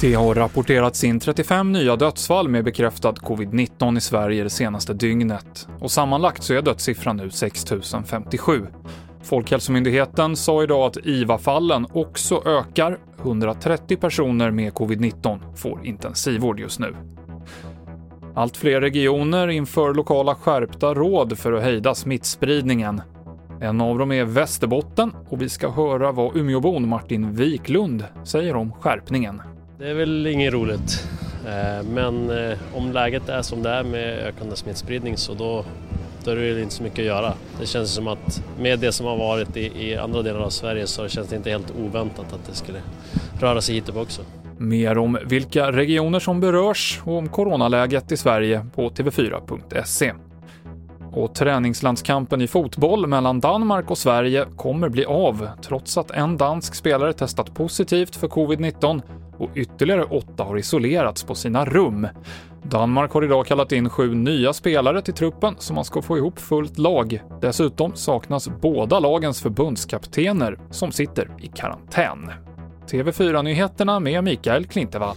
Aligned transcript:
Det 0.00 0.14
har 0.14 0.34
rapporterats 0.34 1.04
in 1.04 1.20
35 1.20 1.72
nya 1.72 1.96
dödsfall 1.96 2.48
med 2.48 2.64
bekräftad 2.64 3.12
covid-19 3.12 3.96
i 3.96 4.00
Sverige 4.00 4.42
det 4.42 4.50
senaste 4.50 4.94
dygnet 4.94 5.68
och 5.80 5.90
sammanlagt 5.90 6.42
så 6.42 6.54
är 6.54 6.62
dödssiffran 6.62 7.16
nu 7.16 7.30
6 7.30 7.64
057. 8.06 8.66
Folkhälsomyndigheten 9.22 10.36
sa 10.36 10.62
idag 10.62 10.86
att 10.86 11.06
IVA-fallen 11.06 11.86
också 11.92 12.42
ökar. 12.46 12.98
130 13.18 13.96
personer 13.96 14.50
med 14.50 14.72
covid-19 14.72 15.56
får 15.56 15.86
intensivvård 15.86 16.60
just 16.60 16.78
nu. 16.78 16.94
Allt 18.34 18.56
fler 18.56 18.80
regioner 18.80 19.48
inför 19.48 19.94
lokala 19.94 20.34
skärpta 20.34 20.94
råd 20.94 21.38
för 21.38 21.52
att 21.52 21.62
hejda 21.62 21.94
smittspridningen. 21.94 23.02
En 23.60 23.80
av 23.80 23.98
dem 23.98 24.12
är 24.12 24.24
Västerbotten 24.24 25.12
och 25.28 25.42
vi 25.42 25.48
ska 25.48 25.70
höra 25.70 26.12
vad 26.12 26.36
Umeåbon 26.36 26.88
Martin 26.88 27.32
Wiklund 27.32 28.04
säger 28.24 28.56
om 28.56 28.72
skärpningen. 28.72 29.42
Det 29.78 29.90
är 29.90 29.94
väl 29.94 30.26
inget 30.26 30.52
roligt, 30.52 31.08
eh, 31.46 31.86
men 31.88 32.30
eh, 32.30 32.58
om 32.74 32.92
läget 32.92 33.28
är 33.28 33.42
som 33.42 33.62
det 33.62 33.70
är 33.70 33.84
med 33.84 34.18
ökande 34.18 34.56
smittspridning 34.56 35.16
så 35.16 35.34
då, 35.34 35.64
då 36.24 36.30
är 36.30 36.36
det 36.36 36.62
inte 36.62 36.74
så 36.74 36.82
mycket 36.82 36.98
att 36.98 37.04
göra. 37.04 37.32
Det 37.60 37.66
känns 37.66 37.94
som 37.94 38.08
att 38.08 38.42
med 38.60 38.78
det 38.78 38.92
som 38.92 39.06
har 39.06 39.16
varit 39.16 39.56
i, 39.56 39.88
i 39.88 39.96
andra 39.96 40.22
delar 40.22 40.40
av 40.40 40.50
Sverige 40.50 40.86
så 40.86 41.08
känns 41.08 41.28
det 41.28 41.36
inte 41.36 41.50
helt 41.50 41.72
oväntat 41.80 42.32
att 42.32 42.46
det 42.46 42.54
skulle 42.54 42.78
röra 43.40 43.60
sig 43.60 43.74
hit 43.74 43.88
upp 43.88 43.96
också. 43.96 44.22
Mer 44.58 44.98
om 44.98 45.18
vilka 45.26 45.72
regioner 45.72 46.20
som 46.20 46.40
berörs 46.40 47.00
och 47.04 47.18
om 47.18 47.28
coronaläget 47.28 48.12
i 48.12 48.16
Sverige 48.16 48.66
på 48.74 48.90
tv4.se. 48.90 50.12
Och 51.12 51.34
träningslandskampen 51.34 52.40
i 52.40 52.46
fotboll 52.46 53.06
mellan 53.06 53.40
Danmark 53.40 53.90
och 53.90 53.98
Sverige 53.98 54.46
kommer 54.56 54.88
bli 54.88 55.04
av 55.04 55.48
trots 55.62 55.98
att 55.98 56.10
en 56.10 56.36
dansk 56.36 56.74
spelare 56.74 57.12
testat 57.12 57.54
positivt 57.54 58.16
för 58.16 58.28
covid-19 58.28 59.02
och 59.38 59.50
ytterligare 59.54 60.04
åtta 60.04 60.44
har 60.44 60.58
isolerats 60.58 61.24
på 61.24 61.34
sina 61.34 61.64
rum. 61.64 62.08
Danmark 62.62 63.12
har 63.12 63.24
idag 63.24 63.46
kallat 63.46 63.72
in 63.72 63.90
sju 63.90 64.14
nya 64.14 64.52
spelare 64.52 65.02
till 65.02 65.14
truppen 65.14 65.54
så 65.58 65.74
man 65.74 65.84
ska 65.84 66.02
få 66.02 66.16
ihop 66.16 66.38
fullt 66.38 66.78
lag. 66.78 67.22
Dessutom 67.40 67.94
saknas 67.94 68.48
båda 68.60 69.00
lagens 69.00 69.42
förbundskaptener 69.42 70.58
som 70.70 70.92
sitter 70.92 71.30
i 71.38 71.46
karantän. 71.46 72.30
TV4-nyheterna 72.90 74.00
med 74.00 74.24
Mikael 74.24 74.66
Klintevall. 74.66 75.16